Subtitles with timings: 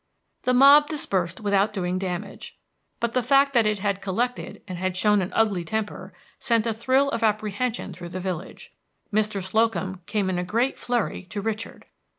[0.45, 2.57] The mob dispersed without doing damage,
[2.99, 6.73] but the fact that it had collected and had shown an ugly temper sent a
[6.73, 8.73] thrill of apprehension through the village.
[9.13, 9.43] Mr.
[9.43, 11.85] Slocum came in a great flurry to Richard.